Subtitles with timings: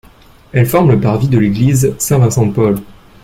[0.51, 2.77] Elle forme le parvis de l'église Saint-Vincent-de-Paul.